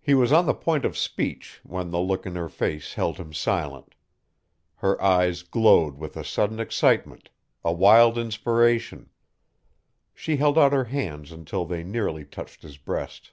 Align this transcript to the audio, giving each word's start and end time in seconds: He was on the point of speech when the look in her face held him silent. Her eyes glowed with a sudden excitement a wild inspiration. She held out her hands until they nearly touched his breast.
He 0.00 0.14
was 0.14 0.32
on 0.32 0.46
the 0.46 0.54
point 0.54 0.86
of 0.86 0.96
speech 0.96 1.60
when 1.62 1.90
the 1.90 2.00
look 2.00 2.24
in 2.24 2.36
her 2.36 2.48
face 2.48 2.94
held 2.94 3.18
him 3.18 3.34
silent. 3.34 3.94
Her 4.76 4.98
eyes 5.02 5.42
glowed 5.42 5.98
with 5.98 6.16
a 6.16 6.24
sudden 6.24 6.58
excitement 6.58 7.28
a 7.62 7.70
wild 7.70 8.16
inspiration. 8.16 9.10
She 10.14 10.38
held 10.38 10.56
out 10.56 10.72
her 10.72 10.84
hands 10.84 11.32
until 11.32 11.66
they 11.66 11.84
nearly 11.84 12.24
touched 12.24 12.62
his 12.62 12.78
breast. 12.78 13.32